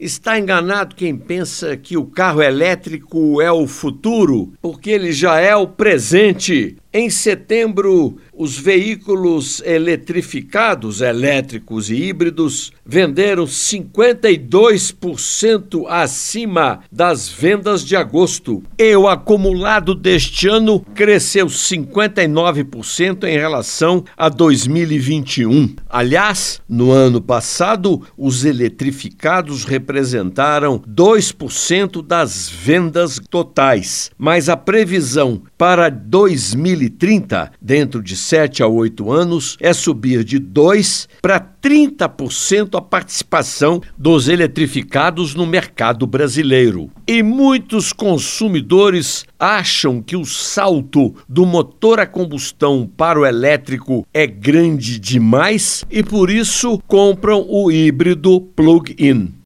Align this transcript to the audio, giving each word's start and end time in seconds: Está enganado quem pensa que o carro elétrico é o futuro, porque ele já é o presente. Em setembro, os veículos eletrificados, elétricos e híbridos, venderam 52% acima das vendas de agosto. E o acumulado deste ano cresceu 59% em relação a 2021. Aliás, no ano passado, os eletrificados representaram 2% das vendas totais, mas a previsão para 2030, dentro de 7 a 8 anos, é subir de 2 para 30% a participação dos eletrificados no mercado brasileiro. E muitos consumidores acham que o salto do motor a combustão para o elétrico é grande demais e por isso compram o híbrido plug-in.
Está 0.00 0.38
enganado 0.38 0.94
quem 0.96 1.14
pensa 1.14 1.76
que 1.76 1.94
o 1.94 2.06
carro 2.06 2.40
elétrico 2.40 3.38
é 3.42 3.52
o 3.52 3.66
futuro, 3.66 4.54
porque 4.62 4.88
ele 4.88 5.12
já 5.12 5.38
é 5.38 5.54
o 5.54 5.66
presente. 5.66 6.78
Em 6.92 7.08
setembro, 7.08 8.16
os 8.36 8.58
veículos 8.58 9.62
eletrificados, 9.64 11.00
elétricos 11.00 11.88
e 11.88 11.94
híbridos, 11.94 12.72
venderam 12.84 13.44
52% 13.44 15.86
acima 15.88 16.80
das 16.90 17.28
vendas 17.28 17.84
de 17.84 17.94
agosto. 17.94 18.64
E 18.76 18.96
o 18.96 19.06
acumulado 19.06 19.94
deste 19.94 20.48
ano 20.48 20.80
cresceu 20.80 21.46
59% 21.46 23.22
em 23.22 23.38
relação 23.38 24.02
a 24.16 24.28
2021. 24.28 25.76
Aliás, 25.88 26.60
no 26.68 26.90
ano 26.90 27.20
passado, 27.20 28.02
os 28.18 28.44
eletrificados 28.44 29.62
representaram 29.62 30.80
2% 30.80 32.04
das 32.04 32.48
vendas 32.48 33.20
totais, 33.30 34.10
mas 34.18 34.48
a 34.48 34.56
previsão 34.56 35.40
para 35.56 35.88
2030, 36.80 37.52
dentro 37.60 38.02
de 38.02 38.16
7 38.16 38.62
a 38.62 38.66
8 38.66 39.12
anos, 39.12 39.56
é 39.60 39.72
subir 39.72 40.24
de 40.24 40.38
2 40.38 41.08
para 41.20 41.40
30% 41.40 42.78
a 42.78 42.80
participação 42.80 43.82
dos 43.98 44.28
eletrificados 44.28 45.34
no 45.34 45.46
mercado 45.46 46.06
brasileiro. 46.06 46.90
E 47.06 47.22
muitos 47.22 47.92
consumidores 47.92 49.26
acham 49.38 50.00
que 50.00 50.16
o 50.16 50.24
salto 50.24 51.14
do 51.28 51.44
motor 51.44 52.00
a 52.00 52.06
combustão 52.06 52.88
para 52.96 53.20
o 53.20 53.26
elétrico 53.26 54.06
é 54.14 54.26
grande 54.26 54.98
demais 54.98 55.84
e 55.90 56.02
por 56.02 56.30
isso 56.30 56.80
compram 56.86 57.44
o 57.48 57.70
híbrido 57.70 58.40
plug-in. 58.40 59.34